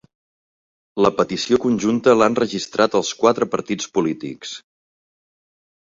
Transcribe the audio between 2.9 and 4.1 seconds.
els quatre partits